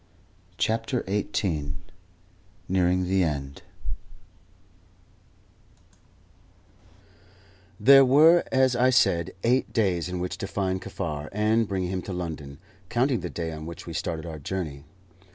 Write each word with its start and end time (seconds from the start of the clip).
CHAPTER 0.57 1.03
XVIII 1.05 1.75
NEARING 2.67 3.05
THE 3.07 3.21
END 3.23 3.61
There 7.79 8.03
were, 8.03 8.43
as 8.51 8.75
I 8.75 8.89
said, 8.89 9.33
eight 9.43 9.71
days 9.71 10.09
in 10.09 10.19
which 10.19 10.39
to 10.39 10.47
find 10.47 10.81
Kaffar 10.81 11.29
and 11.31 11.67
bring 11.67 11.83
him 11.85 12.01
to 12.01 12.13
London, 12.13 12.57
counting 12.89 13.19
the 13.19 13.29
day 13.29 13.51
on 13.51 13.67
which 13.67 13.85
we 13.85 13.93
started 13.93 14.25
our 14.25 14.39
journey. 14.39 14.85